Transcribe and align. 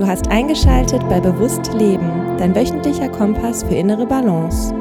Du 0.00 0.06
hast 0.06 0.28
eingeschaltet 0.28 1.06
bei 1.10 1.20
Bewusst 1.20 1.74
Leben, 1.74 2.38
dein 2.38 2.54
wöchentlicher 2.54 3.10
Kompass 3.10 3.62
für 3.62 3.74
innere 3.74 4.06
Balance. 4.06 4.74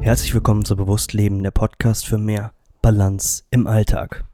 Herzlich 0.00 0.32
willkommen 0.32 0.64
zu 0.64 0.76
Bewusst 0.76 1.12
Leben, 1.12 1.42
der 1.42 1.50
Podcast 1.50 2.06
für 2.06 2.16
mehr 2.16 2.54
Balance 2.80 3.44
im 3.50 3.66
Alltag. 3.66 4.24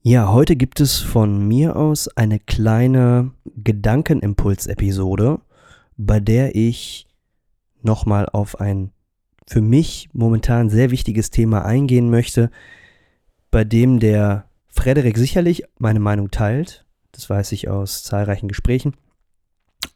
Ja, 0.00 0.32
heute 0.32 0.54
gibt 0.54 0.78
es 0.78 1.00
von 1.00 1.48
mir 1.48 1.74
aus 1.74 2.06
eine 2.06 2.38
kleine 2.38 3.32
Gedankenimpuls-Episode, 3.56 5.40
bei 5.96 6.20
der 6.20 6.54
ich 6.54 7.08
nochmal 7.82 8.28
auf 8.32 8.60
ein 8.60 8.92
für 9.48 9.60
mich 9.60 10.08
momentan 10.12 10.70
sehr 10.70 10.92
wichtiges 10.92 11.30
Thema 11.30 11.64
eingehen 11.64 12.10
möchte, 12.10 12.52
bei 13.50 13.64
dem 13.64 13.98
der 13.98 14.44
Frederik 14.68 15.18
sicherlich 15.18 15.64
meine 15.80 15.98
Meinung 15.98 16.30
teilt, 16.30 16.85
das 17.16 17.30
weiß 17.30 17.52
ich 17.52 17.68
aus 17.68 18.02
zahlreichen 18.02 18.48
Gesprächen, 18.48 18.94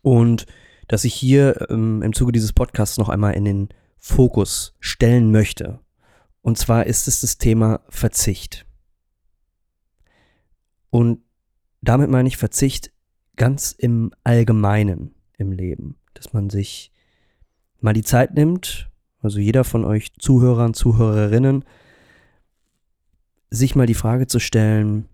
und 0.03 0.47
dass 0.89 1.05
ich 1.05 1.15
hier 1.15 1.69
ähm, 1.71 2.03
im 2.03 2.13
Zuge 2.13 2.33
dieses 2.33 2.53
Podcasts 2.53 2.99
noch 2.99 3.09
einmal 3.09 3.35
in 3.35 3.45
den 3.45 3.69
Fokus 3.99 4.75
stellen 4.81 5.31
möchte. 5.31 5.79
Und 6.41 6.57
zwar 6.59 6.87
ist 6.87 7.07
es 7.07 7.21
das 7.21 7.39
Thema 7.39 7.83
Verzicht. 7.91 8.67
Und 10.89 11.21
damit 11.83 12.11
meine 12.11 12.29
ich 12.29 12.39
Verzicht 12.39 12.91
ganz 13.37 13.73
im 13.73 14.13
Allgemeinen 14.25 15.15
im 15.37 15.53
Leben, 15.53 15.97
dass 16.15 16.33
man 16.33 16.51
sich 16.51 16.93
mal 17.81 17.93
die 17.93 18.03
Zeit 18.03 18.35
nimmt, 18.35 18.91
also 19.21 19.39
jeder 19.39 19.65
von 19.65 19.85
euch 19.85 20.13
Zuhörern, 20.19 20.75
Zuhörerinnen, 20.75 21.65
sich 23.51 23.77
mal 23.77 23.87
die 23.87 23.95
Frage 23.95 24.27
zu 24.27 24.41
stellen, 24.41 25.09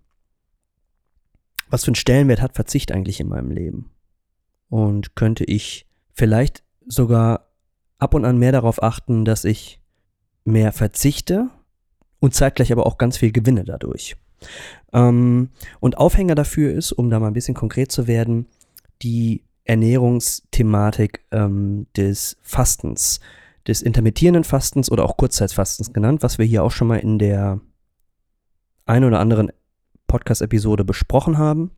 was 1.69 1.83
für 1.83 1.89
einen 1.89 1.95
Stellenwert 1.95 2.41
hat 2.41 2.55
Verzicht 2.55 2.91
eigentlich 2.91 3.19
in 3.19 3.27
meinem 3.27 3.51
Leben? 3.51 3.91
Und 4.69 5.15
könnte 5.15 5.43
ich 5.43 5.87
vielleicht 6.13 6.63
sogar 6.85 7.47
ab 7.99 8.13
und 8.13 8.25
an 8.25 8.37
mehr 8.37 8.51
darauf 8.51 8.81
achten, 8.81 9.25
dass 9.25 9.45
ich 9.45 9.81
mehr 10.45 10.71
verzichte 10.71 11.49
und 12.19 12.33
zeitgleich 12.33 12.71
aber 12.71 12.85
auch 12.85 12.97
ganz 12.97 13.17
viel 13.17 13.31
gewinne 13.31 13.63
dadurch. 13.63 14.15
Ähm, 14.93 15.49
und 15.79 15.97
Aufhänger 15.97 16.35
dafür 16.35 16.73
ist, 16.73 16.91
um 16.91 17.09
da 17.09 17.19
mal 17.19 17.27
ein 17.27 17.33
bisschen 17.33 17.55
konkret 17.55 17.91
zu 17.91 18.07
werden, 18.07 18.47
die 19.01 19.43
Ernährungsthematik 19.65 21.25
ähm, 21.31 21.87
des 21.95 22.37
Fastens, 22.41 23.19
des 23.67 23.81
intermittierenden 23.81 24.43
Fastens 24.43 24.89
oder 24.89 25.03
auch 25.03 25.17
Kurzzeitfastens 25.17 25.91
genannt, 25.91 26.23
was 26.23 26.37
wir 26.37 26.45
hier 26.45 26.63
auch 26.63 26.71
schon 26.71 26.87
mal 26.87 26.99
in 26.99 27.19
der 27.19 27.59
ein 28.85 29.03
oder 29.03 29.19
anderen 29.19 29.51
Podcast-Episode 30.07 30.83
besprochen 30.83 31.37
haben. 31.37 31.71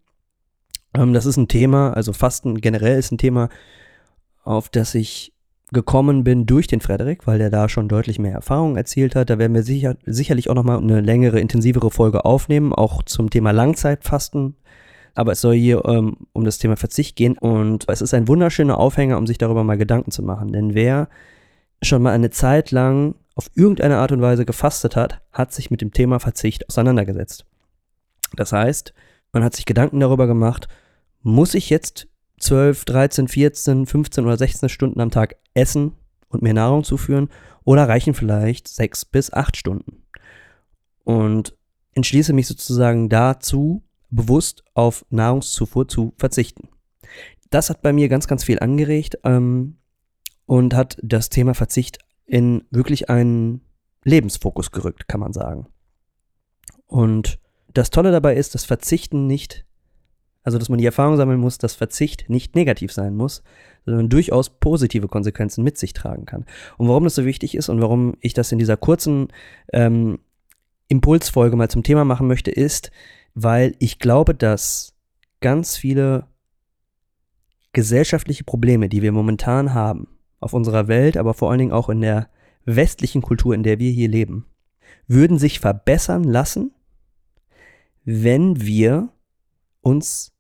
Ähm, 0.94 1.13
das 1.13 1.25
ist 1.25 1.38
ein 1.38 1.47
Thema, 1.47 1.91
also 1.91 2.13
Fasten 2.13 2.61
generell 2.61 2.97
ist 2.97 3.11
ein 3.11 3.17
Thema, 3.17 3.49
auf 4.44 4.69
das 4.69 4.95
ich 4.95 5.33
gekommen 5.71 6.23
bin 6.23 6.45
durch 6.45 6.67
den 6.67 6.81
Frederik, 6.81 7.27
weil 7.27 7.38
der 7.38 7.49
da 7.49 7.69
schon 7.69 7.88
deutlich 7.88 8.17
mehr 8.17 8.33
Erfahrung 8.33 8.75
erzielt 8.75 9.16
hat. 9.16 9.30
Da 9.30 9.38
werden 9.38 9.53
wir 9.53 9.63
sicher, 9.63 9.95
sicherlich 10.05 10.49
auch 10.49 10.55
nochmal 10.55 10.80
eine 10.80 11.02
längere, 11.02 11.39
intensivere 11.39 11.91
Folge 11.91 12.25
aufnehmen, 12.25 12.73
auch 12.73 13.03
zum 13.03 13.30
Thema 13.30 13.52
Langzeitfasten. 13.52 14.55
Aber 15.16 15.33
es 15.33 15.41
soll 15.41 15.55
hier 15.55 15.83
ähm, 15.86 16.17
um 16.33 16.43
das 16.43 16.59
Thema 16.59 16.77
Verzicht 16.77 17.16
gehen 17.16 17.38
und 17.38 17.86
es 17.88 18.02
ist 18.02 18.14
ein 18.14 18.27
wunderschöner 18.27 18.77
Aufhänger, 18.77 19.17
um 19.17 19.27
sich 19.27 19.38
darüber 19.38 19.64
mal 19.64 19.77
Gedanken 19.77 20.11
zu 20.11 20.23
machen. 20.23 20.52
Denn 20.52 20.73
wer 20.73 21.09
schon 21.81 22.02
mal 22.02 22.14
eine 22.14 22.30
Zeit 22.30 22.71
lang 22.71 23.16
auf 23.36 23.49
irgendeine 23.55 23.97
Art 23.97 24.11
und 24.11 24.21
Weise 24.21 24.45
gefastet 24.45 24.95
hat, 24.95 25.21
hat 25.31 25.53
sich 25.53 25.71
mit 25.71 25.81
dem 25.81 25.91
Thema 25.91 26.19
Verzicht 26.19 26.67
auseinandergesetzt. 26.67 27.45
Das 28.35 28.52
heißt, 28.52 28.94
man 29.31 29.44
hat 29.44 29.55
sich 29.55 29.66
Gedanken 29.66 29.99
darüber 29.99 30.27
gemacht, 30.27 30.67
muss 31.22 31.53
ich 31.53 31.69
jetzt 31.69 32.08
12, 32.39 32.86
13, 32.86 33.27
14, 33.27 33.86
15 33.86 34.25
oder 34.25 34.38
16 34.38 34.69
Stunden 34.69 35.02
am 35.02 35.11
Tag 35.11 35.36
essen 35.53 35.94
und 36.30 36.41
mir 36.41 36.53
Nahrung 36.53 36.83
zuführen 36.83 37.30
oder 37.63 37.88
reichen 37.88 38.13
vielleicht 38.13 38.67
6 38.67 39.05
bis 39.05 39.33
8 39.33 39.58
Stunden? 39.58 40.03
Und 41.03 41.58
entschließe 41.93 42.33
mich 42.33 42.48
sozusagen 42.48 43.09
dazu, 43.09 43.83
bewusst 44.09 44.64
auf 44.73 45.05
Nahrungszufuhr 45.09 45.87
zu 45.87 46.14
verzichten. 46.17 46.70
Das 47.49 47.70
hat 47.70 47.82
bei 47.82 47.93
mir 47.93 48.09
ganz, 48.09 48.27
ganz 48.27 48.43
viel 48.43 48.59
angeregt 48.59 49.17
ähm, 49.23 49.77
und 50.45 50.73
hat 50.73 50.98
das 51.02 51.30
Thema 51.30 51.53
Verzicht 51.53 51.99
in 52.26 52.64
wirklich 52.70 53.09
einen 53.09 53.61
Lebensfokus 54.03 54.71
gerückt, 54.71 55.08
kann 55.08 55.20
man 55.20 55.33
sagen. 55.33 55.67
Und 56.86 57.39
das 57.73 57.89
Tolle 57.89 58.11
dabei 58.11 58.35
ist, 58.35 58.55
dass 58.55 58.65
Verzichten 58.65 59.27
nicht, 59.27 59.65
also 60.43 60.57
dass 60.57 60.69
man 60.69 60.80
die 60.80 60.85
Erfahrung 60.85 61.17
sammeln 61.17 61.39
muss, 61.39 61.57
dass 61.57 61.75
Verzicht 61.75 62.30
nicht 62.30 62.55
negativ 62.55 62.91
sein 62.91 63.15
muss, 63.15 63.43
sondern 63.85 64.09
durchaus 64.09 64.49
positive 64.49 65.07
Konsequenzen 65.07 65.63
mit 65.63 65.77
sich 65.77 65.93
tragen 65.93 66.25
kann. 66.25 66.45
Und 66.77 66.87
warum 66.87 67.03
das 67.03 67.15
so 67.15 67.25
wichtig 67.25 67.55
ist 67.55 67.69
und 67.69 67.81
warum 67.81 68.15
ich 68.21 68.33
das 68.33 68.52
in 68.52 68.59
dieser 68.59 68.77
kurzen 68.77 69.27
ähm, 69.73 70.19
Impulsfolge 70.87 71.55
mal 71.55 71.69
zum 71.69 71.83
Thema 71.83 72.05
machen 72.05 72.27
möchte, 72.27 72.52
ist, 72.52 72.91
weil 73.35 73.75
ich 73.79 73.99
glaube, 73.99 74.33
dass 74.33 74.95
ganz 75.39 75.77
viele 75.77 76.25
gesellschaftliche 77.73 78.43
Probleme, 78.43 78.89
die 78.89 79.02
wir 79.02 79.11
momentan 79.11 79.73
haben, 79.73 80.08
auf 80.39 80.53
unserer 80.53 80.87
Welt, 80.87 81.17
aber 81.17 81.33
vor 81.33 81.49
allen 81.49 81.59
Dingen 81.59 81.71
auch 81.71 81.89
in 81.89 82.02
der 82.02 82.29
westlichen 82.65 83.21
Kultur, 83.21 83.53
in 83.53 83.63
der 83.63 83.79
wir 83.79 83.91
hier 83.91 84.08
leben, 84.08 84.45
würden 85.08 85.37
sich 85.37 85.59
verbessern 85.59 86.23
lassen, 86.23 86.71
wenn 88.05 88.61
wir 88.61 89.10
uns 89.82 90.32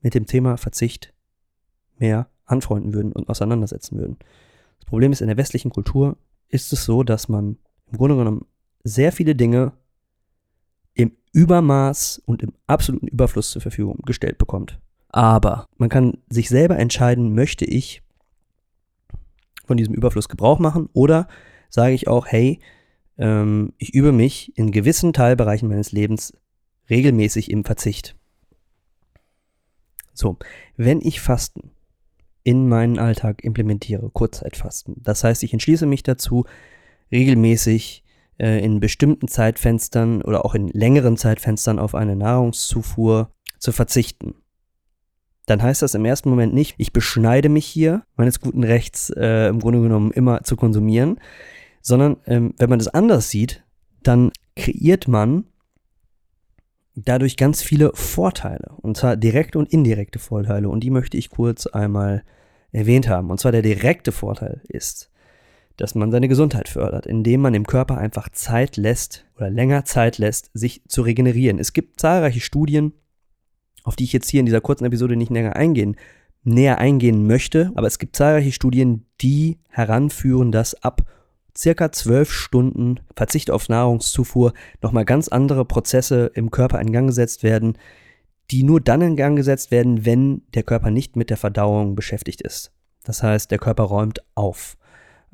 mit 0.00 0.14
dem 0.14 0.26
Thema 0.26 0.56
Verzicht 0.56 1.12
mehr 1.98 2.28
anfreunden 2.46 2.94
würden 2.94 3.12
und 3.12 3.28
auseinandersetzen 3.28 3.98
würden. 3.98 4.18
Das 4.78 4.86
Problem 4.86 5.12
ist, 5.12 5.20
in 5.20 5.28
der 5.28 5.36
westlichen 5.36 5.70
Kultur 5.70 6.16
ist 6.48 6.72
es 6.72 6.84
so, 6.84 7.02
dass 7.02 7.28
man 7.28 7.58
im 7.90 7.98
Grunde 7.98 8.16
genommen 8.16 8.46
sehr 8.82 9.12
viele 9.12 9.34
Dinge 9.34 9.72
im 10.94 11.12
Übermaß 11.32 12.22
und 12.24 12.42
im 12.42 12.52
absoluten 12.66 13.06
Überfluss 13.06 13.50
zur 13.50 13.62
Verfügung 13.62 13.98
gestellt 14.04 14.38
bekommt. 14.38 14.80
Aber 15.08 15.68
man 15.76 15.88
kann 15.88 16.18
sich 16.28 16.48
selber 16.48 16.78
entscheiden, 16.78 17.34
möchte 17.34 17.64
ich 17.64 18.02
von 19.66 19.76
diesem 19.76 19.94
Überfluss 19.94 20.28
Gebrauch 20.28 20.58
machen 20.58 20.88
oder 20.92 21.28
sage 21.68 21.94
ich 21.94 22.08
auch, 22.08 22.26
hey, 22.26 22.60
ähm, 23.20 23.72
ich 23.78 23.94
übe 23.94 24.10
mich 24.10 24.56
in 24.56 24.72
gewissen 24.72 25.12
Teilbereichen 25.12 25.68
meines 25.68 25.92
Lebens 25.92 26.32
regelmäßig 26.88 27.50
im 27.50 27.64
Verzicht. 27.64 28.16
So, 30.12 30.38
wenn 30.76 31.00
ich 31.00 31.20
Fasten 31.20 31.70
in 32.42 32.68
meinen 32.68 32.98
Alltag 32.98 33.44
implementiere, 33.44 34.10
Kurzzeitfasten, 34.10 34.96
das 35.02 35.22
heißt, 35.22 35.42
ich 35.44 35.52
entschließe 35.52 35.86
mich 35.86 36.02
dazu, 36.02 36.46
regelmäßig 37.12 38.02
äh, 38.38 38.64
in 38.64 38.80
bestimmten 38.80 39.28
Zeitfenstern 39.28 40.22
oder 40.22 40.44
auch 40.44 40.54
in 40.54 40.68
längeren 40.68 41.16
Zeitfenstern 41.16 41.78
auf 41.78 41.94
eine 41.94 42.16
Nahrungszufuhr 42.16 43.32
zu 43.58 43.72
verzichten. 43.72 44.34
Dann 45.46 45.62
heißt 45.62 45.82
das 45.82 45.94
im 45.94 46.04
ersten 46.04 46.30
Moment 46.30 46.54
nicht, 46.54 46.76
ich 46.78 46.92
beschneide 46.92 47.48
mich 47.48 47.66
hier 47.66 48.04
meines 48.16 48.40
guten 48.40 48.64
Rechts 48.64 49.10
äh, 49.10 49.48
im 49.48 49.60
Grunde 49.60 49.82
genommen 49.82 50.12
immer 50.12 50.42
zu 50.42 50.56
konsumieren, 50.56 51.18
sondern 51.80 52.16
ähm, 52.26 52.54
wenn 52.58 52.70
man 52.70 52.78
das 52.78 52.88
anders 52.88 53.30
sieht, 53.30 53.64
dann 54.02 54.32
kreiert 54.56 55.08
man 55.08 55.44
dadurch 56.94 57.36
ganz 57.36 57.62
viele 57.62 57.92
Vorteile. 57.94 58.72
Und 58.78 58.96
zwar 58.96 59.16
direkte 59.16 59.58
und 59.58 59.72
indirekte 59.72 60.18
Vorteile. 60.18 60.68
Und 60.68 60.80
die 60.80 60.90
möchte 60.90 61.16
ich 61.16 61.30
kurz 61.30 61.66
einmal 61.66 62.24
erwähnt 62.72 63.08
haben. 63.08 63.30
Und 63.30 63.40
zwar 63.40 63.52
der 63.52 63.62
direkte 63.62 64.12
Vorteil 64.12 64.60
ist, 64.68 65.10
dass 65.76 65.94
man 65.94 66.10
seine 66.10 66.28
Gesundheit 66.28 66.68
fördert, 66.68 67.06
indem 67.06 67.40
man 67.40 67.52
dem 67.52 67.66
Körper 67.66 67.96
einfach 67.98 68.28
Zeit 68.28 68.76
lässt 68.76 69.24
oder 69.36 69.48
länger 69.48 69.84
Zeit 69.84 70.18
lässt, 70.18 70.50
sich 70.52 70.82
zu 70.88 71.02
regenerieren. 71.02 71.58
Es 71.58 71.72
gibt 71.72 72.00
zahlreiche 72.00 72.40
Studien, 72.40 72.92
auf 73.82 73.96
die 73.96 74.04
ich 74.04 74.12
jetzt 74.12 74.28
hier 74.28 74.40
in 74.40 74.46
dieser 74.46 74.60
kurzen 74.60 74.84
Episode 74.84 75.16
nicht 75.16 75.30
näher 75.30 75.56
eingehen, 75.56 75.96
näher 76.42 76.78
eingehen 76.78 77.26
möchte, 77.26 77.72
aber 77.74 77.86
es 77.86 77.98
gibt 77.98 78.16
zahlreiche 78.16 78.52
Studien, 78.52 79.06
die 79.20 79.58
heranführen, 79.68 80.52
dass 80.52 80.74
ab 80.82 81.02
circa 81.56 81.92
zwölf 81.92 82.30
Stunden 82.30 83.00
Verzicht 83.16 83.50
auf 83.50 83.68
Nahrungszufuhr 83.68 84.52
nochmal 84.82 85.04
ganz 85.04 85.28
andere 85.28 85.64
Prozesse 85.64 86.30
im 86.34 86.50
Körper 86.50 86.80
in 86.80 86.92
Gang 86.92 87.08
gesetzt 87.08 87.42
werden, 87.42 87.76
die 88.50 88.62
nur 88.62 88.80
dann 88.80 89.02
in 89.02 89.16
Gang 89.16 89.36
gesetzt 89.36 89.70
werden, 89.70 90.04
wenn 90.04 90.42
der 90.54 90.62
Körper 90.62 90.90
nicht 90.90 91.16
mit 91.16 91.30
der 91.30 91.36
Verdauung 91.36 91.94
beschäftigt 91.94 92.40
ist. 92.40 92.72
Das 93.04 93.22
heißt, 93.22 93.50
der 93.50 93.58
Körper 93.58 93.84
räumt 93.84 94.20
auf. 94.34 94.76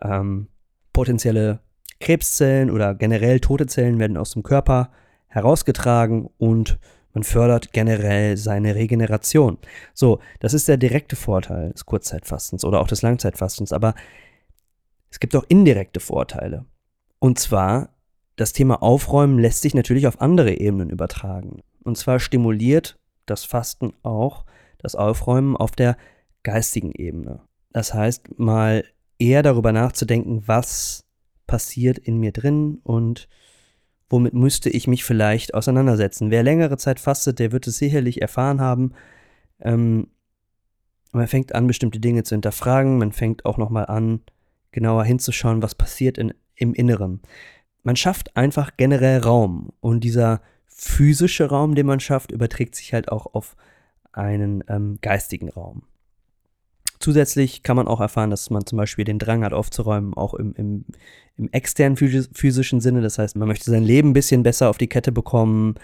Ähm, 0.01 0.49
potenzielle 0.93 1.61
Krebszellen 2.01 2.71
oder 2.71 2.95
generell 2.95 3.41
tote 3.41 3.67
Zellen 3.67 3.99
werden 3.99 4.17
aus 4.17 4.33
dem 4.33 4.43
Körper 4.43 4.91
herausgetragen 5.29 6.29
und 6.39 6.79
man 7.17 7.23
fördert 7.23 7.73
generell 7.73 8.37
seine 8.37 8.75
Regeneration. 8.75 9.57
So, 9.95 10.21
das 10.41 10.53
ist 10.53 10.69
der 10.69 10.77
direkte 10.77 11.17
Vorteil 11.17 11.71
des 11.73 11.87
Kurzzeitfastens 11.87 12.63
oder 12.63 12.81
auch 12.81 12.89
des 12.89 13.01
Langzeitfastens. 13.01 13.73
Aber 13.73 13.95
es 15.17 15.21
gibt 15.21 15.35
auch 15.35 15.47
indirekte 15.49 15.99
Vorteile. 15.99 16.67
Und 17.21 17.39
zwar, 17.39 17.89
das 18.37 18.53
Thema 18.53 18.83
Aufräumen 18.83 19.39
lässt 19.39 19.63
sich 19.63 19.73
natürlich 19.73 20.07
auf 20.07 20.21
andere 20.21 20.53
Ebenen 20.61 20.91
übertragen. 20.91 21.63
Und 21.85 21.97
zwar 21.97 22.21
stimuliert 22.21 22.99
das 23.25 23.47
Fasten 23.47 23.95
auch 24.03 24.45
das 24.77 24.95
Aufräumen 24.95 25.57
auf 25.57 25.71
der 25.71 25.97
geistigen 26.43 26.93
Ebene. 26.93 27.41
Das 27.73 27.95
heißt, 27.95 28.39
mal 28.39 28.85
eher 29.19 29.43
darüber 29.43 29.73
nachzudenken, 29.73 30.43
was 30.45 31.07
passiert 31.47 31.97
in 31.97 32.19
mir 32.19 32.33
drin 32.33 32.81
und 32.83 33.27
womit 34.11 34.35
müsste 34.35 34.69
ich 34.69 34.87
mich 34.87 35.03
vielleicht 35.03 35.55
auseinandersetzen. 35.55 36.31
Wer 36.31 36.43
längere 36.43 36.77
Zeit 36.77 37.01
fastet, 37.01 37.39
der 37.39 37.53
wird 37.53 37.67
es 37.67 37.79
sicherlich 37.79 38.21
erfahren 38.21 38.61
haben. 38.61 38.93
Ähm, 39.61 40.09
man 41.13 41.27
fängt 41.27 41.55
an, 41.55 41.67
bestimmte 41.67 42.01
Dinge 42.01 42.23
zu 42.23 42.35
hinterfragen. 42.35 42.99
Man 42.99 43.13
fängt 43.13 43.47
auch 43.47 43.57
nochmal 43.57 43.87
an, 43.87 44.21
genauer 44.77 45.05
hinzuschauen, 45.05 45.63
was 45.63 45.75
passiert 45.75 46.19
in, 46.19 46.35
im 46.55 46.75
Inneren. 46.75 47.21
Man 47.83 47.97
schafft 47.97 48.37
einfach 48.37 48.73
generell 48.77 49.21
Raum. 49.21 49.71
Und 49.81 50.05
dieser 50.05 50.43
physische 50.67 51.47
Raum, 51.47 51.75
den 51.75 51.87
man 51.87 51.99
schafft, 51.99 52.31
überträgt 52.31 52.75
sich 52.75 52.93
halt 52.93 53.11
auch 53.11 53.33
auf 53.33 53.57
einen 54.13 54.63
ähm, 54.69 54.99
geistigen 55.01 55.49
Raum. 55.49 55.85
Zusätzlich 57.01 57.63
kann 57.63 57.77
man 57.77 57.89
auch 57.89 58.01
erfahren, 58.01 58.29
dass 58.29 58.51
man 58.51 58.67
zum 58.67 58.77
Beispiel 58.77 59.07
den 59.07 59.19
Drang 59.19 59.45
hat, 59.45 59.55
aufzuräumen, 59.55 60.13
auch 60.13 60.35
im, 60.35 60.53
im, 60.57 60.85
im 61.39 61.51
externen 61.53 61.97
physischen 61.97 62.81
Sinne. 62.81 63.01
Das 63.01 63.19
heißt, 63.19 63.35
man 63.37 63.49
möchte 63.49 63.71
sein 63.71 63.83
Leben 63.83 64.11
ein 64.11 64.15
bisschen 64.15 64.43
besser 64.43 64.69
auf 64.69 64.77
die 64.77 64.89
Kette 64.89 65.11
bekommen 65.11 65.77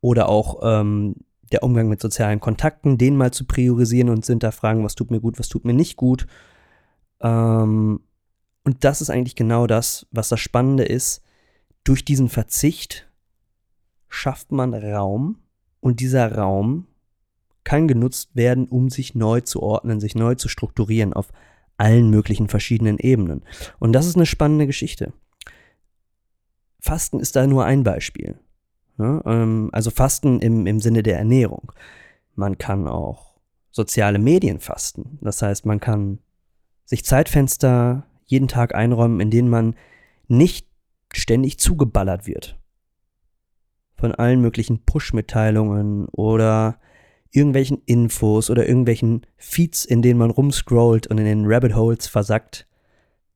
oder 0.00 0.30
auch 0.30 0.60
ähm, 0.62 1.16
der 1.52 1.62
Umgang 1.62 1.90
mit 1.90 2.00
sozialen 2.00 2.40
Kontakten, 2.40 2.96
den 2.96 3.14
mal 3.16 3.30
zu 3.30 3.44
priorisieren 3.44 4.08
und 4.08 4.24
zu 4.24 4.32
hinterfragen, 4.32 4.84
was 4.84 4.94
tut 4.94 5.10
mir 5.10 5.20
gut, 5.20 5.38
was 5.38 5.48
tut 5.48 5.66
mir 5.66 5.74
nicht 5.74 5.96
gut. 5.96 6.26
Ähm, 7.20 8.00
und 8.64 8.84
das 8.84 9.00
ist 9.00 9.10
eigentlich 9.10 9.36
genau 9.36 9.66
das, 9.66 10.06
was 10.10 10.28
das 10.28 10.40
Spannende 10.40 10.84
ist. 10.84 11.22
Durch 11.84 12.04
diesen 12.04 12.28
Verzicht 12.28 13.08
schafft 14.08 14.52
man 14.52 14.72
Raum 14.74 15.38
und 15.80 16.00
dieser 16.00 16.34
Raum 16.36 16.86
kann 17.64 17.88
genutzt 17.88 18.34
werden, 18.34 18.66
um 18.66 18.90
sich 18.90 19.14
neu 19.14 19.40
zu 19.40 19.62
ordnen, 19.62 20.00
sich 20.00 20.14
neu 20.14 20.34
zu 20.34 20.48
strukturieren 20.48 21.12
auf 21.12 21.32
allen 21.76 22.10
möglichen 22.10 22.48
verschiedenen 22.48 22.98
Ebenen. 22.98 23.42
Und 23.78 23.92
das 23.92 24.06
ist 24.06 24.16
eine 24.16 24.26
spannende 24.26 24.66
Geschichte. 24.66 25.12
Fasten 26.78 27.20
ist 27.20 27.36
da 27.36 27.46
nur 27.46 27.64
ein 27.64 27.82
Beispiel. 27.82 28.38
Ne? 28.96 29.22
Ähm, 29.24 29.70
also 29.72 29.90
Fasten 29.90 30.40
im, 30.40 30.66
im 30.66 30.80
Sinne 30.80 31.02
der 31.02 31.18
Ernährung. 31.18 31.72
Man 32.34 32.58
kann 32.58 32.86
auch 32.88 33.32
soziale 33.70 34.18
Medien 34.18 34.60
fasten. 34.60 35.18
Das 35.22 35.42
heißt, 35.42 35.64
man 35.66 35.80
kann 35.80 36.18
sich 36.84 37.04
Zeitfenster 37.04 38.04
jeden 38.32 38.48
Tag 38.48 38.74
einräumen, 38.74 39.20
in 39.20 39.30
denen 39.30 39.48
man 39.48 39.76
nicht 40.26 40.66
ständig 41.12 41.58
zugeballert 41.58 42.26
wird. 42.26 42.58
Von 43.94 44.12
allen 44.12 44.40
möglichen 44.40 44.84
Push-Mitteilungen 44.84 46.06
oder 46.08 46.80
irgendwelchen 47.30 47.82
Infos 47.86 48.50
oder 48.50 48.66
irgendwelchen 48.66 49.26
Feeds, 49.36 49.84
in 49.84 50.02
denen 50.02 50.18
man 50.18 50.30
rumscrollt 50.30 51.06
und 51.06 51.18
in 51.18 51.24
den 51.24 51.44
Rabbit 51.46 51.76
Holes 51.76 52.06
versackt. 52.06 52.66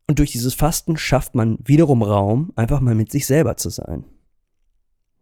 Und 0.09 0.19
durch 0.19 0.33
dieses 0.33 0.55
Fasten 0.55 0.97
schafft 0.97 1.35
man 1.35 1.59
wiederum 1.65 2.03
Raum, 2.03 2.53
einfach 2.57 2.81
mal 2.81 2.95
mit 2.95 3.11
sich 3.11 3.27
selber 3.27 3.57
zu 3.57 3.71
sein. 3.71 4.05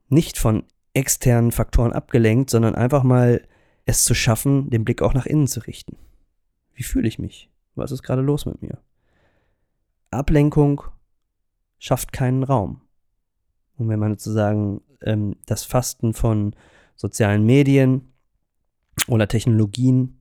Nicht 0.08 0.38
von 0.38 0.64
externen 0.92 1.52
Faktoren 1.52 1.92
abgelenkt, 1.92 2.50
sondern 2.50 2.74
einfach 2.74 3.02
mal 3.02 3.46
es 3.86 4.04
zu 4.04 4.14
schaffen, 4.14 4.70
den 4.70 4.84
Blick 4.84 5.02
auch 5.02 5.14
nach 5.14 5.26
innen 5.26 5.46
zu 5.46 5.60
richten. 5.60 5.96
Wie 6.74 6.82
fühle 6.82 7.08
ich 7.08 7.18
mich? 7.18 7.50
Was 7.74 7.92
ist 7.92 8.02
gerade 8.02 8.22
los 8.22 8.46
mit 8.46 8.62
mir? 8.62 8.78
Ablenkung 10.14 10.82
schafft 11.78 12.12
keinen 12.12 12.42
Raum. 12.42 12.80
Und 13.76 13.88
wenn 13.88 13.98
man 13.98 14.12
sozusagen 14.12 14.80
ähm, 15.02 15.36
das 15.46 15.64
Fasten 15.64 16.14
von 16.14 16.54
sozialen 16.96 17.44
Medien, 17.44 18.14
oder 19.08 19.28
Technologien 19.28 20.20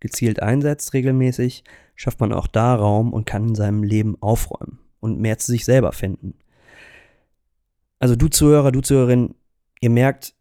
gezielt 0.00 0.42
einsetzt 0.42 0.92
regelmäßig, 0.92 1.64
schafft 1.94 2.20
man 2.20 2.32
auch 2.32 2.46
da 2.46 2.74
Raum 2.74 3.12
und 3.12 3.26
kann 3.26 3.48
in 3.48 3.54
seinem 3.54 3.82
Leben 3.82 4.16
aufräumen 4.20 4.78
und 5.00 5.20
mehr 5.20 5.38
zu 5.38 5.52
sich 5.52 5.64
selber 5.64 5.92
finden. 5.92 6.34
Also 7.98 8.16
du 8.16 8.28
Zuhörer, 8.28 8.72
du 8.72 8.80
Zuhörerin, 8.80 9.34
ihr 9.80 9.90
merkt, 9.90 10.34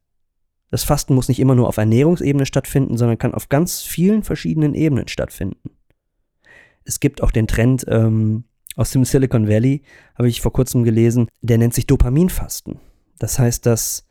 das 0.71 0.83
Fasten 0.83 1.13
muss 1.13 1.27
nicht 1.27 1.39
immer 1.39 1.53
nur 1.53 1.67
auf 1.67 1.77
Ernährungsebene 1.77 2.45
stattfinden, 2.45 2.97
sondern 2.97 3.17
kann 3.17 3.33
auf 3.33 3.49
ganz 3.49 3.81
vielen 3.81 4.23
verschiedenen 4.23 4.73
Ebenen 4.73 5.07
stattfinden. 5.07 5.71
Es 6.83 6.99
gibt 6.99 7.21
auch 7.21 7.31
den 7.31 7.47
Trend 7.47 7.85
ähm, 7.87 8.45
aus 8.75 8.91
dem 8.91 9.05
Silicon 9.05 9.47
Valley, 9.47 9.83
habe 10.15 10.29
ich 10.29 10.41
vor 10.41 10.53
kurzem 10.53 10.83
gelesen, 10.83 11.27
der 11.41 11.57
nennt 11.57 11.73
sich 11.73 11.87
Dopaminfasten. 11.87 12.79
Das 13.19 13.37
heißt, 13.39 13.65
dass 13.65 14.07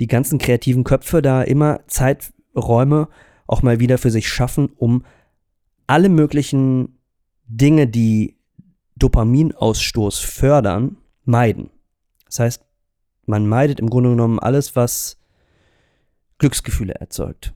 die 0.00 0.06
ganzen 0.06 0.38
kreativen 0.38 0.84
Köpfe 0.84 1.22
da 1.22 1.42
immer 1.42 1.80
Zeit 1.86 2.32
Räume 2.56 3.08
auch 3.46 3.62
mal 3.62 3.80
wieder 3.80 3.98
für 3.98 4.10
sich 4.10 4.28
schaffen, 4.28 4.70
um 4.76 5.04
alle 5.86 6.08
möglichen 6.08 6.98
Dinge, 7.46 7.86
die 7.86 8.36
Dopaminausstoß 8.96 10.18
fördern, 10.18 10.98
meiden. 11.24 11.70
Das 12.26 12.40
heißt, 12.40 12.64
man 13.26 13.46
meidet 13.46 13.80
im 13.80 13.90
Grunde 13.90 14.10
genommen 14.10 14.38
alles, 14.38 14.76
was 14.76 15.18
Glücksgefühle 16.38 16.94
erzeugt. 16.94 17.54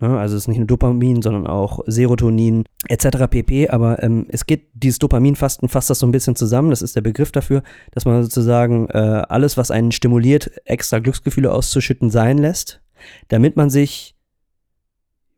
Also 0.00 0.36
es 0.36 0.44
ist 0.44 0.48
nicht 0.48 0.58
nur 0.58 0.66
Dopamin, 0.66 1.22
sondern 1.22 1.46
auch 1.46 1.80
Serotonin 1.86 2.64
etc. 2.86 3.26
pp. 3.28 3.68
Aber 3.68 4.02
ähm, 4.02 4.26
es 4.28 4.46
geht, 4.46 4.68
dieses 4.74 4.98
Dopaminfasten 4.98 5.68
fasst 5.68 5.90
das 5.90 5.98
so 5.98 6.06
ein 6.06 6.12
bisschen 6.12 6.36
zusammen. 6.36 6.70
Das 6.70 6.82
ist 6.82 6.94
der 6.94 7.00
Begriff 7.00 7.32
dafür, 7.32 7.62
dass 7.90 8.04
man 8.04 8.22
sozusagen 8.22 8.88
äh, 8.90 9.24
alles, 9.28 9.56
was 9.56 9.70
einen 9.70 9.90
stimuliert, 9.90 10.50
extra 10.64 11.00
Glücksgefühle 11.00 11.52
auszuschütten, 11.52 12.10
sein 12.10 12.38
lässt, 12.38 12.80
damit 13.28 13.56
man 13.56 13.70
sich 13.70 14.14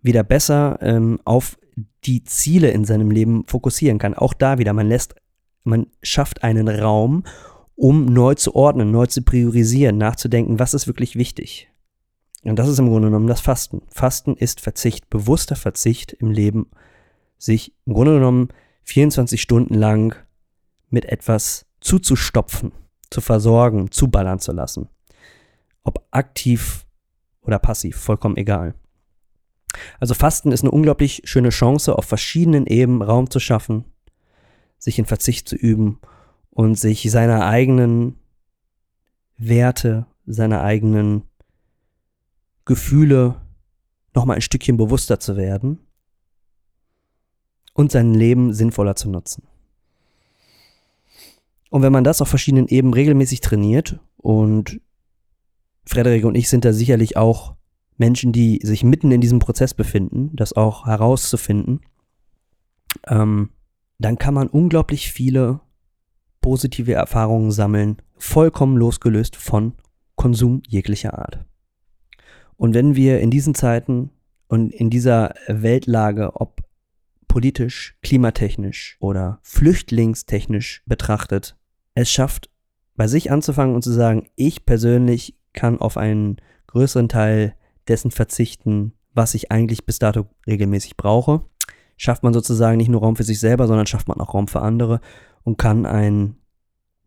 wieder 0.03 0.23
besser 0.23 0.79
ähm, 0.83 1.21
auf 1.25 1.59
die 2.05 2.25
Ziele 2.25 2.71
in 2.71 2.85
seinem 2.85 3.11
Leben 3.11 3.45
fokussieren 3.47 3.99
kann. 3.99 4.15
Auch 4.15 4.35
da 4.35 4.59
wieder, 4.59 4.73
man 4.73 4.89
lässt, 4.89 5.15
man 5.65 5.87
schafft 6.03 6.43
einen 6.43 6.69
Raum, 6.69 7.25
um 7.77 8.07
neu 8.07 8.35
zu 8.35 8.55
ordnen, 8.55 8.91
neu 8.91 9.07
zu 9.07 9.23
priorisieren, 9.23 9.97
nachzudenken, 9.97 10.59
was 10.59 10.75
ist 10.75 10.87
wirklich 10.87 11.17
wichtig. 11.17 11.70
Und 12.43 12.59
das 12.59 12.69
ist 12.69 12.79
im 12.79 12.89
Grunde 12.89 13.09
genommen 13.09 13.27
das 13.27 13.41
Fasten. 13.41 13.83
Fasten 13.89 14.35
ist 14.35 14.61
Verzicht, 14.61 15.11
bewusster 15.11 15.57
Verzicht 15.57 16.13
im 16.13 16.31
Leben, 16.31 16.71
sich 17.39 17.75
im 17.87 17.95
Grunde 17.95 18.15
genommen 18.15 18.49
24 18.85 19.41
Stunden 19.41 19.75
lang 19.75 20.17
mit 20.89 21.05
etwas 21.05 21.67
zuzustopfen, 21.81 22.73
zu 23.11 23.21
versorgen, 23.21 23.91
zuballern 23.91 24.39
zu 24.39 24.53
lassen. 24.53 24.89
Ob 25.83 26.07
aktiv 26.11 26.87
oder 27.43 27.59
passiv, 27.59 27.97
vollkommen 27.97 28.37
egal. 28.37 28.75
Also 29.99 30.15
Fasten 30.15 30.53
ist 30.53 30.63
eine 30.63 30.71
unglaublich 30.71 31.23
schöne 31.25 31.51
Chance, 31.51 31.97
auf 31.97 32.05
verschiedenen 32.05 32.67
Ebenen 32.67 33.03
Raum 33.03 33.31
zu 33.31 33.39
schaffen, 33.39 33.85
sich 34.79 34.99
in 34.99 35.07
Verzicht 35.07 35.49
zu 35.49 35.57
üben 35.57 36.01
und 36.51 36.75
sich 36.75 37.09
seiner 37.11 37.47
eigenen 37.47 38.19
Werte, 39.37 40.07
seiner 40.27 40.63
eigenen 40.63 41.30
Gefühle 42.71 43.35
nochmal 44.15 44.37
ein 44.37 44.43
Stückchen 44.43 44.77
bewusster 44.77 45.19
zu 45.19 45.37
werden 45.37 45.81
und 47.75 47.91
sein 47.91 48.15
Leben 48.15 48.53
sinnvoller 48.55 48.95
zu 48.95 49.11
nutzen. 49.11 49.43
Und 51.71 51.83
wenn 51.83 51.93
man 51.93 52.05
das 52.05 52.23
auf 52.23 52.29
verschiedenen 52.29 52.69
Ebenen 52.69 52.95
regelmäßig 52.95 53.41
trainiert, 53.41 53.99
und 54.19 54.81
Frederik 55.85 56.25
und 56.25 56.37
ich 56.37 56.49
sind 56.49 56.65
da 56.65 56.73
sicherlich 56.73 57.17
auch 57.17 57.57
Menschen, 57.97 58.31
die 58.31 58.61
sich 58.63 58.85
mitten 58.85 59.11
in 59.11 59.21
diesem 59.21 59.41
Prozess 59.41 59.75
befinden, 59.75 60.31
das 60.37 60.53
auch 60.53 60.87
herauszufinden, 60.87 61.81
ähm, 63.09 63.51
dann 63.99 64.17
kann 64.17 64.35
man 64.35 64.47
unglaublich 64.47 65.11
viele 65.11 65.61
positive 66.41 66.93
Erfahrungen 66.93 67.51
sammeln, 67.51 67.97
vollkommen 68.17 68.77
losgelöst 68.77 69.35
von 69.35 69.75
Konsum 70.15 70.63
jeglicher 70.69 71.19
Art. 71.19 71.50
Und 72.61 72.75
wenn 72.75 72.95
wir 72.95 73.21
in 73.21 73.31
diesen 73.31 73.55
Zeiten 73.55 74.11
und 74.47 74.71
in 74.71 74.91
dieser 74.91 75.33
Weltlage, 75.49 76.39
ob 76.39 76.61
politisch, 77.27 77.97
klimatechnisch 78.03 78.99
oder 79.01 79.39
flüchtlingstechnisch 79.43 80.83
betrachtet, 80.85 81.57
es 81.95 82.11
schafft, 82.11 82.51
bei 82.97 83.07
sich 83.07 83.31
anzufangen 83.31 83.75
und 83.75 83.81
zu 83.81 83.93
sagen, 83.93 84.29
ich 84.37 84.67
persönlich 84.67 85.39
kann 85.55 85.81
auf 85.81 85.97
einen 85.97 86.37
größeren 86.67 87.09
Teil 87.09 87.55
dessen 87.89 88.11
verzichten, 88.11 88.93
was 89.15 89.33
ich 89.33 89.51
eigentlich 89.51 89.87
bis 89.87 89.99
dato 89.99 90.27
regelmäßig 90.47 90.99
brauche. 90.99 91.47
Schafft 91.97 92.23
man 92.23 92.35
sozusagen 92.35 92.77
nicht 92.77 92.91
nur 92.91 93.01
Raum 93.01 93.17
für 93.17 93.25
sich 93.25 93.41
selber, 93.41 93.69
sondern 93.69 93.87
schafft 93.87 94.07
man 94.07 94.21
auch 94.21 94.35
Raum 94.35 94.49
für 94.49 94.61
andere 94.61 95.01
und 95.45 95.57
kann 95.57 95.87
ein 95.87 96.37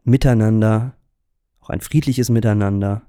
Miteinander, 0.03 0.95
auch 1.59 1.69
ein 1.69 1.81
friedliches 1.81 2.29
Miteinander, 2.31 3.03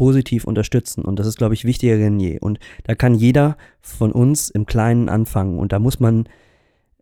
positiv 0.00 0.44
unterstützen. 0.44 1.04
Und 1.04 1.18
das 1.18 1.26
ist, 1.26 1.36
glaube 1.36 1.52
ich, 1.52 1.66
wichtiger 1.66 1.98
denn 1.98 2.18
je. 2.18 2.38
Und 2.40 2.58
da 2.84 2.94
kann 2.94 3.14
jeder 3.14 3.58
von 3.82 4.12
uns 4.12 4.48
im 4.48 4.64
Kleinen 4.64 5.10
anfangen. 5.10 5.58
Und 5.58 5.72
da 5.72 5.78
muss 5.78 6.00
man 6.00 6.26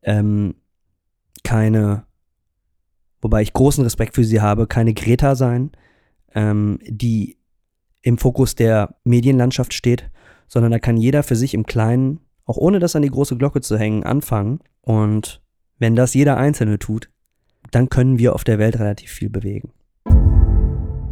ähm, 0.02 0.56
keine, 1.44 2.06
wobei 3.22 3.42
ich 3.42 3.52
großen 3.52 3.84
Respekt 3.84 4.16
für 4.16 4.24
sie 4.24 4.40
habe, 4.40 4.66
keine 4.66 4.94
Greta 4.94 5.36
sein, 5.36 5.70
ähm, 6.34 6.80
die 6.88 7.38
im 8.02 8.18
Fokus 8.18 8.56
der 8.56 8.96
Medienlandschaft 9.04 9.74
steht, 9.74 10.10
sondern 10.48 10.72
da 10.72 10.80
kann 10.80 10.96
jeder 10.96 11.22
für 11.22 11.36
sich 11.36 11.54
im 11.54 11.66
Kleinen 11.66 12.18
auch 12.46 12.56
ohne 12.56 12.80
das 12.80 12.96
an 12.96 13.02
die 13.02 13.10
große 13.10 13.36
Glocke 13.36 13.60
zu 13.60 13.78
hängen, 13.78 14.02
anfangen. 14.02 14.58
Und 14.80 15.40
wenn 15.78 15.94
das 15.94 16.14
jeder 16.14 16.36
Einzelne 16.36 16.80
tut, 16.80 17.10
dann 17.70 17.90
können 17.90 18.18
wir 18.18 18.34
auf 18.34 18.42
der 18.42 18.58
Welt 18.58 18.80
relativ 18.80 19.12
viel 19.12 19.30
bewegen. 19.30 19.70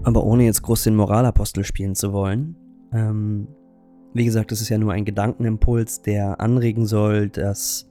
Aber 0.06 0.22
ohne 0.22 0.44
jetzt 0.44 0.62
groß 0.62 0.84
den 0.84 0.94
Moralapostel 0.94 1.64
spielen 1.64 1.96
zu 1.96 2.12
wollen, 2.12 2.54
ähm, 2.92 3.48
wie 4.14 4.24
gesagt, 4.24 4.52
das 4.52 4.60
ist 4.60 4.68
ja 4.68 4.78
nur 4.78 4.92
ein 4.92 5.04
Gedankenimpuls, 5.04 6.00
der 6.02 6.40
anregen 6.40 6.86
soll, 6.86 7.28
dass 7.28 7.90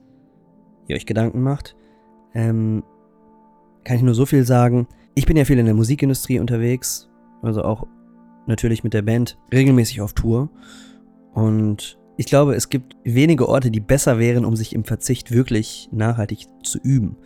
ihr 0.88 0.96
euch 0.96 1.04
Gedanken 1.04 1.42
macht. 1.42 1.76
Ähm, 2.32 2.82
kann 3.84 3.96
ich 3.98 4.02
nur 4.02 4.14
so 4.14 4.24
viel 4.24 4.46
sagen. 4.46 4.88
Ich 5.14 5.26
bin 5.26 5.36
ja 5.36 5.44
viel 5.44 5.58
in 5.58 5.66
der 5.66 5.74
Musikindustrie 5.74 6.38
unterwegs, 6.38 7.10
also 7.42 7.62
auch 7.62 7.86
natürlich 8.46 8.82
mit 8.82 8.94
der 8.94 9.02
Band 9.02 9.36
regelmäßig 9.52 10.00
auf 10.00 10.14
Tour. 10.14 10.48
Und 11.34 11.98
ich 12.16 12.24
glaube, 12.24 12.54
es 12.54 12.70
gibt 12.70 12.96
wenige 13.04 13.46
Orte, 13.46 13.70
die 13.70 13.80
besser 13.80 14.18
wären, 14.18 14.46
um 14.46 14.56
sich 14.56 14.74
im 14.74 14.84
Verzicht 14.84 15.32
wirklich 15.32 15.90
nachhaltig 15.92 16.46
zu 16.62 16.78
üben. 16.78 17.18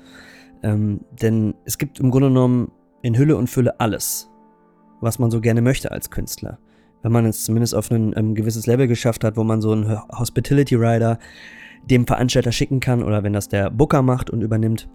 Ähm, 0.65 1.03
denn 1.13 1.55
es 1.65 1.79
gibt 1.79 2.01
im 2.01 2.11
Grunde 2.11 2.27
genommen 2.27 2.73
in 3.03 3.17
Hülle 3.17 3.37
und 3.37 3.49
Fülle 3.49 3.79
alles, 3.79 4.31
was 5.01 5.19
man 5.19 5.31
so 5.31 5.41
gerne 5.41 5.63
möchte 5.63 5.91
als 5.91 6.11
Künstler. 6.11 6.59
Wenn 7.03 7.13
man 7.13 7.25
es 7.25 7.45
zumindest 7.45 7.75
auf 7.75 7.91
ein 7.91 8.13
ähm, 8.17 8.35
gewisses 8.35 8.67
Level 8.67 8.87
geschafft 8.87 9.25
hat, 9.25 9.37
wo 9.37 9.45
man 9.45 9.61
so 9.61 9.73
einen 9.73 9.99
Hospitality 10.19 10.75
Rider 10.75 11.19
dem 11.85 12.07
Veranstalter 12.07 12.53
schicken 12.53 12.81
kann 12.81 13.03
oder 13.03 13.23
wenn 13.23 13.33
das 13.33 13.49
der 13.49 13.71
Booker 13.71 14.03
macht 14.03 14.31
und 14.31 14.43
übernimmt. 14.43 14.89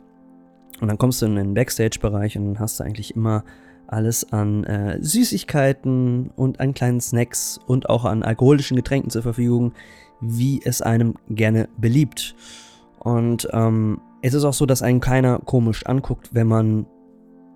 Und 0.82 0.88
dann 0.88 0.98
kommst 0.98 1.22
du 1.22 1.26
in 1.26 1.36
den 1.36 1.54
Backstage-Bereich 1.54 2.38
und 2.38 2.46
dann 2.46 2.60
hast 2.60 2.80
du 2.80 2.84
eigentlich 2.84 3.16
immer 3.16 3.44
alles 3.88 4.32
an 4.32 4.64
äh, 4.66 4.98
Süßigkeiten 5.02 6.32
und 6.36 6.60
an 6.60 6.74
kleinen 6.74 7.02
Snacks 7.02 7.60
und 7.66 7.90
auch 7.90 8.06
an 8.06 8.24
alkoholischen 8.24 8.76
Getränken 8.76 9.10
zur 9.10 9.22
Verfügung, 9.22 9.74
wie 10.22 10.62
es 10.64 10.82
einem 10.82 11.16
gerne 11.30 11.70
beliebt. 11.78 12.36
Und 13.00 13.48
ähm, 13.52 14.02
es 14.22 14.34
ist 14.34 14.44
auch 14.44 14.54
so, 14.54 14.66
dass 14.66 14.82
einen 14.82 15.02
keiner 15.02 15.40
komisch 15.40 15.86
anguckt, 15.86 16.30
wenn 16.34 16.48
man 16.48 16.88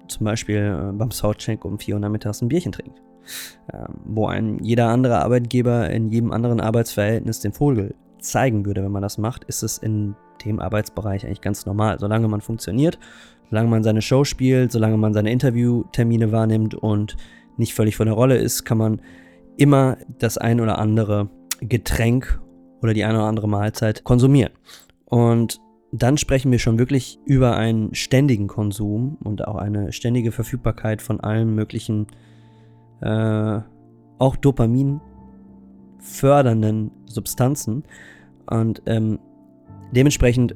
zum 0.09 0.25
Beispiel 0.25 0.57
äh, 0.57 0.91
beim 0.93 1.11
Soundcheck 1.11 1.65
um 1.65 1.79
4 1.79 1.95
Uhr 1.95 1.99
nachmittags 1.99 2.41
ein 2.41 2.47
Bierchen 2.47 2.71
trinkt. 2.71 3.01
Ähm, 3.73 3.95
wo 4.05 4.27
ein 4.27 4.59
jeder 4.63 4.87
andere 4.87 5.21
Arbeitgeber 5.21 5.89
in 5.89 6.09
jedem 6.09 6.31
anderen 6.31 6.59
Arbeitsverhältnis 6.59 7.39
den 7.41 7.53
Vogel 7.53 7.93
zeigen 8.19 8.65
würde, 8.65 8.83
wenn 8.83 8.91
man 8.91 9.01
das 9.01 9.17
macht, 9.17 9.43
ist 9.45 9.63
es 9.63 9.77
in 9.77 10.15
dem 10.45 10.59
Arbeitsbereich 10.59 11.25
eigentlich 11.25 11.41
ganz 11.41 11.65
normal. 11.65 11.99
Solange 11.99 12.27
man 12.27 12.41
funktioniert, 12.41 12.97
solange 13.49 13.69
man 13.69 13.83
seine 13.83 14.01
Show 14.01 14.23
spielt, 14.23 14.71
solange 14.71 14.97
man 14.97 15.13
seine 15.13 15.31
Interviewtermine 15.31 16.31
wahrnimmt 16.31 16.75
und 16.75 17.17
nicht 17.57 17.73
völlig 17.73 17.95
von 17.95 18.07
der 18.07 18.15
Rolle 18.15 18.37
ist, 18.37 18.63
kann 18.63 18.77
man 18.77 19.01
immer 19.57 19.97
das 20.17 20.37
ein 20.37 20.61
oder 20.61 20.79
andere 20.79 21.29
Getränk 21.59 22.39
oder 22.81 22.93
die 22.93 23.03
eine 23.03 23.17
oder 23.17 23.27
andere 23.27 23.49
Mahlzeit 23.49 24.03
konsumieren. 24.03 24.53
Und 25.05 25.59
dann 25.91 26.17
sprechen 26.17 26.51
wir 26.51 26.59
schon 26.59 26.77
wirklich 26.77 27.19
über 27.25 27.55
einen 27.55 27.93
ständigen 27.95 28.47
Konsum 28.47 29.17
und 29.23 29.47
auch 29.47 29.55
eine 29.55 29.91
ständige 29.91 30.31
Verfügbarkeit 30.31 31.01
von 31.01 31.19
allen 31.19 31.55
möglichen, 31.55 32.07
äh, 33.01 33.59
auch 34.19 34.35
Dopamin 34.35 35.01
fördernden 35.99 36.91
Substanzen. 37.05 37.83
Und 38.45 38.81
ähm, 38.85 39.19
dementsprechend 39.91 40.55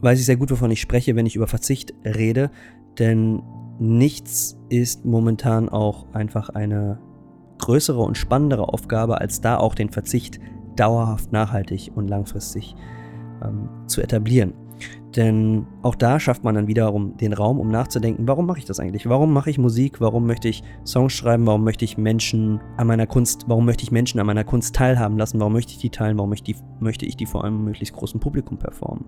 weiß 0.00 0.18
ich 0.18 0.26
sehr 0.26 0.36
gut, 0.36 0.50
wovon 0.50 0.70
ich 0.70 0.80
spreche, 0.80 1.16
wenn 1.16 1.26
ich 1.26 1.36
über 1.36 1.46
Verzicht 1.46 1.94
rede, 2.04 2.50
denn 2.98 3.42
nichts 3.78 4.58
ist 4.68 5.04
momentan 5.04 5.68
auch 5.68 6.06
einfach 6.12 6.48
eine 6.50 6.98
größere 7.58 8.00
und 8.00 8.16
spannendere 8.16 8.68
Aufgabe, 8.68 9.20
als 9.20 9.40
da 9.40 9.56
auch 9.56 9.74
den 9.74 9.90
Verzicht 9.90 10.38
dauerhaft 10.76 11.32
nachhaltig 11.32 11.90
und 11.94 12.08
langfristig 12.08 12.74
ähm, 13.42 13.68
zu 13.86 14.02
etablieren. 14.02 14.52
Denn 15.16 15.66
auch 15.82 15.94
da 15.94 16.18
schafft 16.18 16.42
man 16.42 16.56
dann 16.56 16.66
wiederum 16.66 17.16
den 17.16 17.32
Raum, 17.32 17.60
um 17.60 17.70
nachzudenken, 17.70 18.26
warum 18.26 18.46
mache 18.46 18.58
ich 18.58 18.64
das 18.64 18.80
eigentlich? 18.80 19.08
Warum 19.08 19.32
mache 19.32 19.48
ich 19.48 19.58
Musik? 19.58 20.00
Warum 20.00 20.26
möchte 20.26 20.48
ich 20.48 20.64
Songs 20.84 21.12
schreiben? 21.12 21.46
Warum 21.46 21.62
möchte 21.62 21.84
ich 21.84 21.96
Menschen 21.96 22.60
an 22.76 22.88
meiner 22.88 23.06
Kunst, 23.06 23.44
warum 23.46 23.64
möchte 23.64 23.84
ich 23.84 23.92
Menschen 23.92 24.18
an 24.18 24.26
meiner 24.26 24.42
Kunst 24.42 24.74
teilhaben 24.74 25.16
lassen? 25.16 25.38
Warum 25.38 25.52
möchte 25.52 25.72
ich 25.72 25.78
die 25.78 25.90
teilen? 25.90 26.18
Warum 26.18 26.30
möchte 26.30 26.50
ich 26.50 26.56
die, 26.56 26.64
möchte 26.80 27.06
ich 27.06 27.16
die 27.16 27.26
vor 27.26 27.44
einem 27.44 27.62
möglichst 27.64 27.94
großen 27.94 28.18
Publikum 28.18 28.58
performen? 28.58 29.04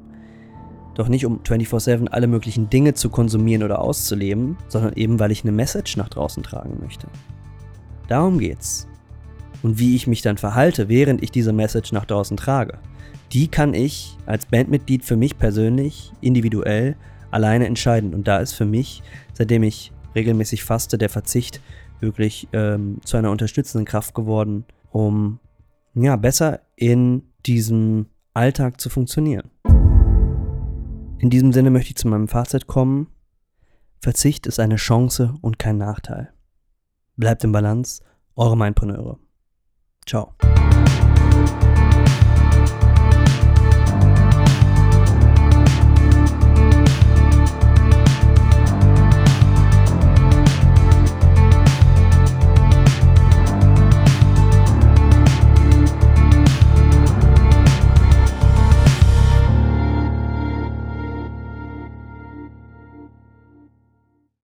Doch 0.95 1.09
nicht 1.09 1.27
um 1.27 1.41
24-7 1.41 2.07
alle 2.09 2.29
möglichen 2.29 2.71
Dinge 2.71 2.95
zu 2.95 3.11
konsumieren 3.11 3.65
oder 3.65 3.81
auszuleben, 3.81 4.57
sondern 4.69 4.95
eben 4.95 5.19
weil 5.19 5.33
ich 5.33 5.43
eine 5.43 5.53
Message 5.53 5.97
nach 5.97 6.09
draußen 6.09 6.43
tragen 6.45 6.79
möchte. 6.81 7.09
Darum 8.09 8.39
geht's. 8.39 8.87
Und 9.63 9.81
wie 9.81 9.97
ich 9.97 10.07
mich 10.07 10.23
dann 10.23 10.39
verhalte, 10.39 10.89
während 10.89 11.23
ich 11.23 11.33
diese 11.33 11.53
Message 11.53 11.91
nach 11.91 12.05
draußen 12.05 12.37
trage 12.37 12.79
die 13.33 13.49
kann 13.49 13.75
ich 13.75 14.17
als 14.27 14.47
Bandmitglied 14.47 15.05
für 15.05 15.17
mich 15.17 15.39
persönlich, 15.39 16.13
individuell, 16.21 16.97
alleine 17.31 17.67
entscheiden. 17.67 18.15
Und 18.15 18.29
da 18.29 18.39
ist 18.39 18.53
für 18.53 18.65
mich, 18.65 19.03
seitdem 19.33 19.63
ich 19.63 19.93
regelmäßig 20.15 20.65
faste, 20.65 20.99
der 20.99 21.11
Verzicht 21.11 21.61
wirklich 22.01 22.49
ähm, 22.53 23.01
zu 23.05 23.17
einer 23.17 23.31
unterstützenden 23.31 23.85
Kraft 23.85 24.15
geworden, 24.15 24.65
um 24.91 25.39
ja, 25.95 26.17
besser 26.17 26.61
in 26.77 27.23
diesem 27.47 28.07
Alltag 28.35 28.81
zu 28.81 28.91
funktionieren. 28.91 29.51
In 31.19 31.31
diesem 31.31 31.53
Sinne 31.53 31.71
möchte 31.71 31.91
ich 31.91 31.97
zu 31.97 32.09
meinem 32.09 32.29
Fazit 32.29 32.67
kommen. 32.67 33.09
Verzicht 34.01 34.47
ist 34.47 34.61
eine 34.61 34.77
Chance 34.77 35.35
und 35.41 35.59
kein 35.59 35.79
Nachteil. 35.79 36.33
Bleibt 37.17 37.45
im 37.45 37.53
Balance, 37.53 38.03
eure 38.35 38.57
Mindpreneure. 38.57 39.19
Ciao. 40.07 40.35